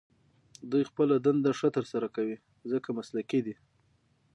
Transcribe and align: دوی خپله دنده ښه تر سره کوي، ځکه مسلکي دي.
دوی 0.71 0.83
خپله 0.89 1.15
دنده 1.25 1.51
ښه 1.59 1.69
تر 1.75 1.85
سره 1.91 2.07
کوي، 2.15 2.37
ځکه 2.71 2.89
مسلکي 2.97 3.39
دي. 3.45 3.55